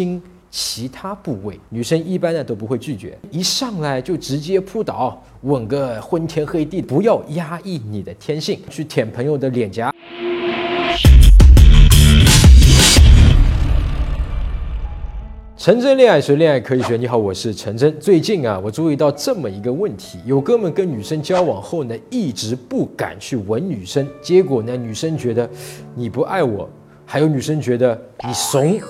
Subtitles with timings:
[0.00, 9.94] 亲其他部位，女生一般呢都不会拒绝，一上来就直接扑倒，吻个昏天黑地，不要压抑你的天性，去舔朋友的脸颊。
[15.58, 16.96] 陈真恋爱学，恋爱可以学。
[16.96, 17.94] 你好，我是陈真。
[18.00, 25.46] 最近啊，我注意到这么一个问题：有哥们跟女生交往后呢，一直不敢去吻女生，结果呢，女生觉得
[25.94, 26.66] 你不爱我，
[27.04, 28.80] 还有女生觉得你怂。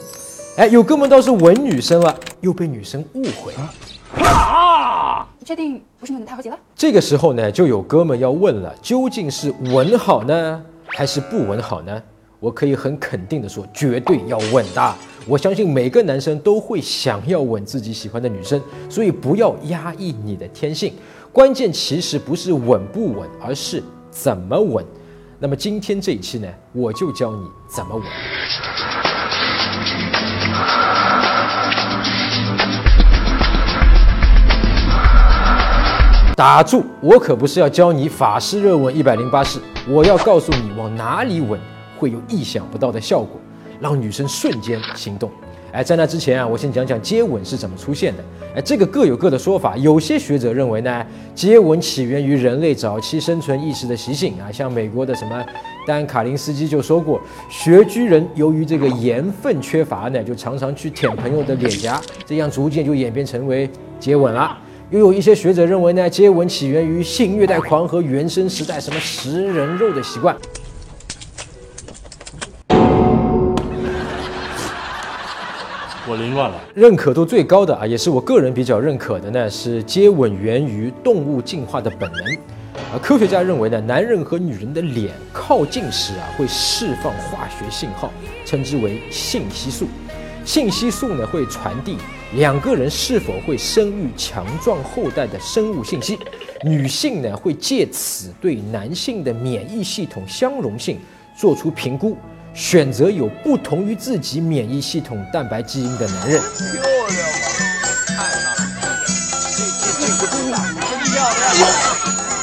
[0.56, 3.54] 哎，有哥们倒是吻女生了，又被女生误会。
[4.22, 5.26] 啊！
[5.38, 6.58] 你确定不是你们太和解了？
[6.74, 12.02] 这个时候呢，就有哥们要问了：究竟是吻好呢，还是不吻好呢？
[12.40, 14.94] 我可以很肯定的说，绝对要吻的。
[15.26, 20.92] 我相信每个男生都会想要吻自己喜欢的女生，所以不要压抑你的天性。
[21.32, 24.84] 关键其实不是吻不吻，而是怎么吻。
[25.38, 28.04] 那么今天这一期呢，我就教你怎么吻。
[36.40, 36.82] 打住！
[37.02, 41.60] 我可不是要教你法式热吻一百零八式，我要告诉你往哪里吻
[41.98, 43.38] 会有意想不到的效果。
[43.78, 45.30] 让女生瞬间心动。
[45.70, 48.24] 哎，在那之前啊，我先讲讲接吻是怎么出现的。
[48.56, 49.76] 哎，这个各有各的说法。
[49.76, 54.48] 有些学者认为呢，接吻起源于人类早期生存意识的习性啊。
[54.50, 55.44] 像美国的什么
[55.86, 63.68] 丹卡林斯基就说过，穴居人由于这个盐分缺乏呢，就常常去舔朋友的脸颊，这样逐渐就演变成为
[63.98, 64.56] 接吻了。
[64.90, 70.36] 又有一些学者认为呢，接吻起源于性虐待狂和原生时代什么食人肉的习惯。
[76.08, 76.60] 我凌乱了。
[76.74, 82.34] 认可度最高的啊，也是我个人比较认可的呢，是接吻源于动物进化的本能。
[82.92, 88.12] 啊，科学家认为呢，男人和女人的脸靠近时啊，会释放化学信号，
[88.44, 89.86] 称之为信息素。
[90.44, 91.96] 信息素呢，会传递
[92.34, 96.18] 两个人是否会生育强壮后代的生物信息。
[96.64, 100.98] 女性呢，会借此对男性的免疫系统相容性
[101.36, 102.16] 做出评估。
[102.52, 108.56] 选择有不同于自己免疫系统蛋白基因的男人，漂亮太漂亮
[109.56, 111.22] 这这这个真漂
[111.54, 111.68] 亮！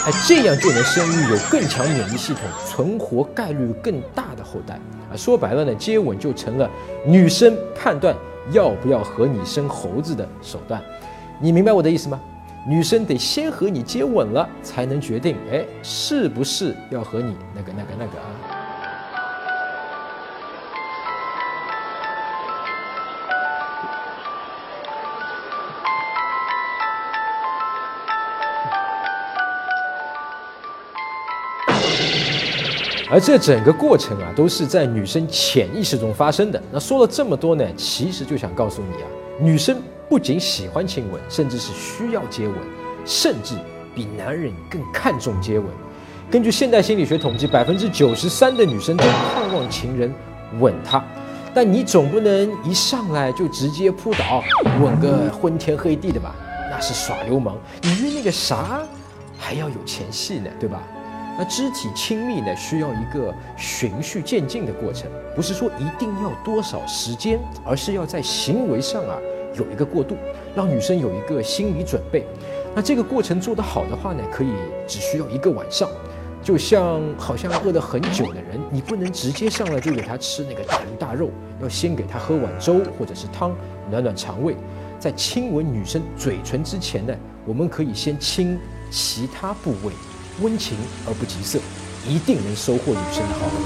[0.05, 4.75] 哎，这样就能生育有更强免疫系统、存活概率更大后代
[5.11, 5.13] 啊！
[5.15, 6.69] 说白了呢，接吻就成了
[7.05, 8.15] 女生判断
[8.51, 10.81] 要不要和你生猴子的手段。
[11.41, 12.19] 你明白我的意思吗？
[12.67, 18.56] 女生得先和你接吻了，才能决定哎，是不是要和你那个那个那个啊？
[33.09, 36.61] 而这整个过程啊，都是在女生潜意识中发生的。
[36.71, 39.07] 那说了这么多呢，其实就想告诉你啊，
[39.39, 42.55] 女生不仅喜欢亲吻，甚至是需要接吻，
[43.05, 43.55] 甚至
[43.95, 45.67] 比男人更看重接吻。
[46.29, 50.13] 根据现代心理学统计，百分之九十三的女生都盼望情人
[50.59, 51.01] 吻她，
[51.53, 54.43] 但你总不能一上来就直接扑倒，
[54.81, 56.35] 吻个昏天黑地的吧？
[56.69, 57.57] 那是耍流氓。
[57.81, 58.81] 你约那个啥，
[59.37, 60.83] 还要有前戏呢，对吧？
[61.37, 69.17] 那肢体亲密呢，需要一个循序渐进的过程，不是说一定要多少时间，而是要在行为上啊
[69.53, 70.15] 有一个过渡，
[70.55, 72.25] 让女生有一个心理准备。
[72.75, 74.49] 那这个过程做得好的话呢，可以
[74.87, 75.87] 只需要一个晚上。
[76.43, 81.29] 就像好像饿了很久的人，你不能直接上来就给他吃那个大鱼大肉，
[81.61, 83.53] 要先给他喝碗粥或者是汤，
[83.89, 84.55] 暖暖肠胃。
[84.97, 87.13] 在亲吻女生嘴唇之前呢，
[87.45, 88.57] 我们可以先亲
[88.89, 89.91] 其他部位。
[90.41, 90.77] 温情
[91.07, 91.59] 而不急色，
[92.07, 93.57] 一定能收获女生的好感。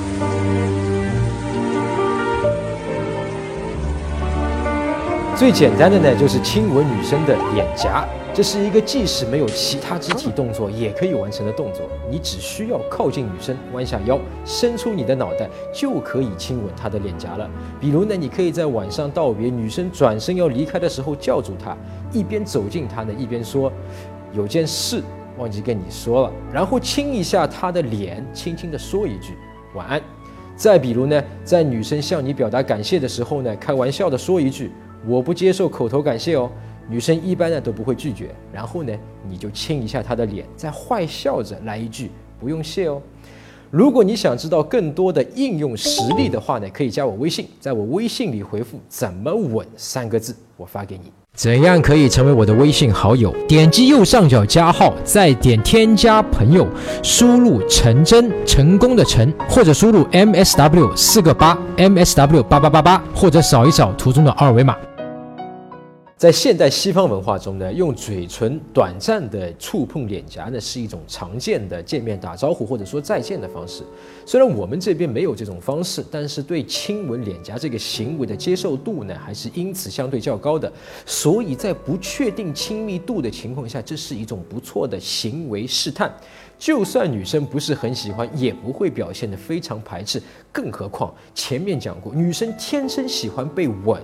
[5.37, 11.81] 最简单的呢，就是亲吻女生的脸颊，这是一个即使没有其他肢体动作也可以完成的动作。
[12.11, 17.49] 你只需要靠近女生，弯下腰，伸出你的脑袋，就可以亲吻她的脸颊了。
[17.79, 21.75] 比如呢，你可以在晚上道别女生转身要离开的时候叫住她，
[22.11, 23.71] 一边走近她呢，一边说
[24.33, 25.01] ：“有件事。”
[25.37, 29.33] 忘记跟你说了，然后亲一下她的脸，轻轻地说一句
[29.73, 30.01] 晚安。
[30.55, 34.71] 再比如呢，在女生向你表达感谢的时候呢，开玩笑的说一句
[35.07, 36.49] 我不接受口头感谢哦。
[36.89, 38.93] 女生一般呢都不会拒绝，然后呢
[39.27, 43.01] 你就亲一下她的脸，再坏笑着来一句不用谢哦。
[43.69, 51.20] 如果你想知道更多的应用实例的话呢，可以加我微信，在我微信里回复怎么吻三个字，我发给你。
[51.37, 53.33] 怎样可以成为我的微信好友？
[53.47, 56.67] 点击右上角加号，再点添加朋友，
[57.01, 64.75] 输入陈真，成功的陈，或者输入 M S W 四个八 M S W 八八八八，或者扫一扫图中的二维码。
[66.21, 73.81] 在现代西方文化中呢，用嘴唇短暂的触碰脸颊呢，是一种常见的见面打招呼或者说再见的方式。
[74.23, 80.71] 虽然我们这边没有这种方式，但是对亲吻脸颊这个行为的接受度呢，还是因此相对较高的。
[81.07, 86.15] 所以在不确定亲密度的情况下，这是一种不错的行为试探。
[86.59, 90.21] 就算女生不是很喜欢，也不会表现得非常排斥。
[90.51, 93.99] 更何况前面讲过，女生天生喜欢被吻，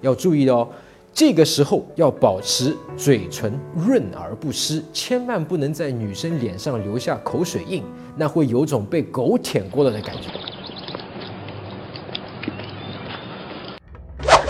[0.00, 0.68] 要注意哦。
[1.16, 7.82] 这个时候要保持嘴唇润而不湿，千万不能在女生脸上留下口水印，
[8.14, 10.28] 那会有种被狗舔过了的感觉。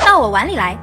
[0.05, 0.77] 到我碗里来。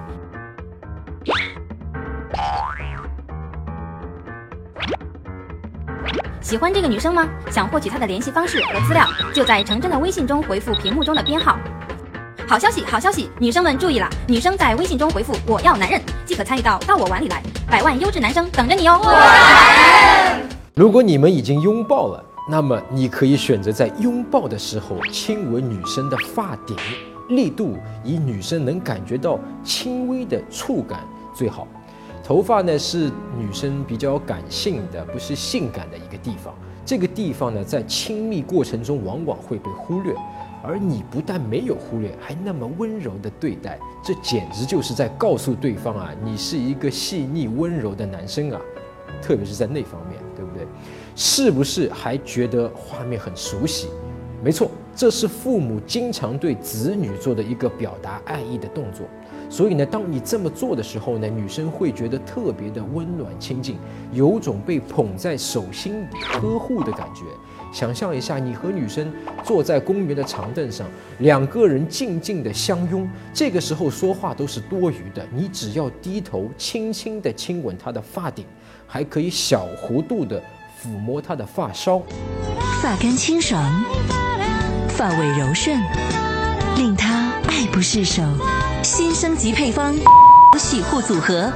[6.39, 7.27] 喜欢这个女生吗？
[7.51, 11.59] 想获取她的联系方式和资料，就在程真的微信中回复屏幕中的编号。
[12.47, 14.09] 好消息，好消息，女生们注意了！
[14.27, 18.99] 女生在微信中回复“我要男人”，即可参与到到我碗里来，百万优质男生等着你哦！
[20.75, 26.75] 如果你们已经拥抱了，那么你可以选择在拥抱的时候亲吻女生的发顶，
[27.29, 30.99] 力度以女生能感觉到轻微的触感
[31.33, 31.65] 最好。
[32.23, 36.53] 头发呢是女生比较感性的，不是性感的一个地方，
[36.85, 40.13] 这个地方呢在亲密过程中往往会被忽略。
[40.65, 48.61] 而你不但没有忽略，还那么温柔的对待，这简直就是在告诉对方啊，你是一个细腻温柔的男生啊，
[49.21, 50.65] 特别是在那方面，对不对？
[51.17, 53.89] 是不是还觉得画面很熟悉？
[54.41, 59.05] 没错，这是父母经常对子女做的一个表达爱意的动作。
[59.49, 63.77] 所以呢，当你这么做的时候呢，女生会觉得特别的温暖亲近，
[64.11, 67.25] 有种被捧在手心里呵护的感觉。
[67.73, 69.11] 想象一下，你和女生
[69.43, 70.87] 坐在公园的长凳上，
[71.17, 78.45] 两个人静静的相拥，这个时候说话都是多余的，你只要低头轻轻的亲吻她的发顶，
[78.85, 80.39] 还可以小弧度的
[80.81, 81.99] 抚摸她的发梢，
[82.79, 83.59] 发根清爽，
[84.89, 85.75] 发尾柔顺，
[86.77, 88.21] 令她爱不释手。
[88.83, 89.95] 新升级配方，
[90.59, 91.51] 洗护组合。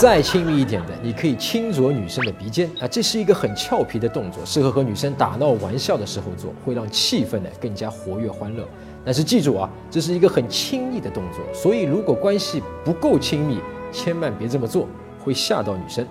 [0.00, 8.66] 再亲密一点的，你可以轻啄女生的鼻尖啊，这是一个很俏皮的动作，适合和女生打闹玩笑的时候做，会让气氛呢更加活跃欢乐。
[9.04, 13.58] 但是记住啊，这是一个很亲密的动作，所以如果关系不够亲密，
[13.92, 14.88] 千万别这么做，
[15.22, 16.06] 会吓到女生。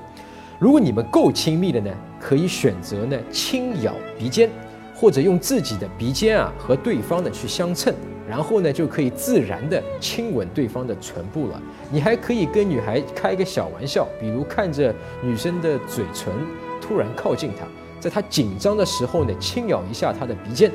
[0.59, 4.51] 如果你们够亲密的呢，可以选择呢轻咬鼻尖，
[4.93, 7.91] 或者用自己的鼻尖啊和对方的去相称。
[8.29, 11.59] 然后呢，就可以自然的亲吻对方的唇部了。
[11.91, 14.93] 你还可以跟女孩开一个小玩笑，比如看着
[15.23, 16.31] 女生的嘴唇，
[16.79, 17.65] 突然靠近她，
[17.99, 20.71] 在她紧张的时候呢，轻咬一下她的鼻尖，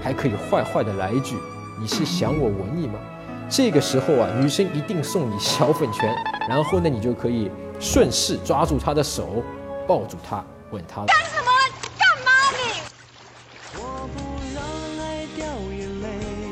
[0.00, 1.34] 还可以坏坏的来一句
[1.80, 2.94] ：“你是想我吻你吗？”
[3.50, 6.08] 这个时候啊，女生一定送你小粉拳，
[6.48, 7.50] 然后呢，你就可以
[7.80, 9.42] 顺势抓住她的手，
[9.88, 11.08] 抱住她，吻她了。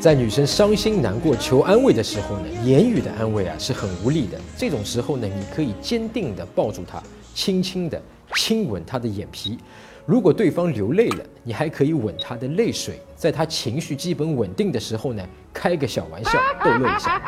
[0.00, 4.40] 在女生伤心难过求安慰的时候呢，言语的安慰啊是很无力的。
[4.56, 7.02] 这种时候呢，你可以坚定地抱住她，
[7.34, 8.00] 轻轻地
[8.34, 9.58] 亲吻她的眼皮。
[10.06, 12.98] 如果对方流泪了，你还可以吻她的泪水。
[13.14, 16.32] 在她情绪基本稳定的时候呢，开个小玩笑
[16.64, 17.20] 逗乐一下。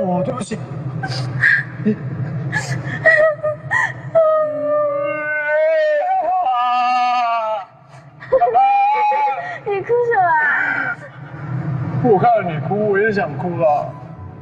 [0.00, 0.58] 哦，对不起。
[12.02, 13.92] 我看到你哭，我也想哭了。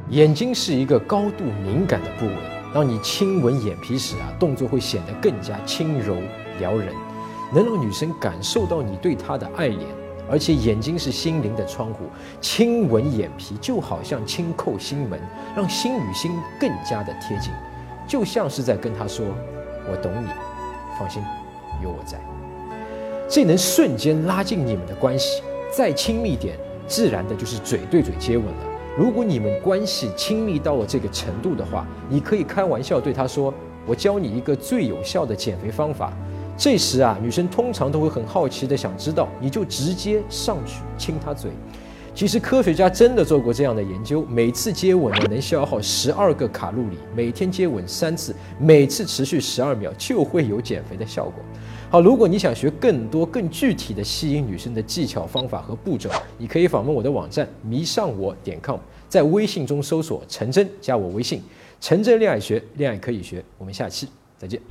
[0.09, 2.33] 眼睛是一个高度敏感的部位，
[2.73, 6.15] 当你亲吻眼皮时啊，动作会显得更加轻柔
[6.57, 6.93] 撩人，
[7.53, 9.79] 能让女生感受到你对她的爱怜。
[10.31, 12.05] 而且眼睛是心灵的窗户，
[12.39, 15.19] 亲吻眼皮就好像轻叩心门，
[15.55, 17.51] 让心与心更加的贴近，
[18.07, 19.25] 就像是在跟她说
[19.91, 20.29] ：“我懂你，
[20.97, 21.21] 放心，
[21.83, 22.19] 有我在。”
[23.27, 26.57] 这能瞬间拉近你们的关系，再亲密点。
[26.89, 28.65] 自然的就是嘴对嘴接吻了。
[28.97, 33.53] 如果你们关系亲密到了这个程度的话，你可以开玩笑对他说
[33.87, 36.11] ：“我教你一个最有效的减肥方法。”
[36.57, 41.51] 这时啊，女生通常都会很好奇的想知道，你就直接上去亲她嘴。
[42.13, 51.35] 其实科学家真的做过这样的研究，每次接吻呢能消耗十二个卡路里，每天接吻三次，每次持续十二秒，就会有减肥的效果。
[51.91, 58.77] 好，如果你想学更多、更具体的吸引女生的技巧、方法和步骤，你可以访问我的网站迷上我点 com，
[59.07, 61.41] 在微信中搜索陈真，加我微信，
[61.81, 63.43] 陈真恋爱学，恋爱可以学。
[63.57, 64.61] 我们下期再见。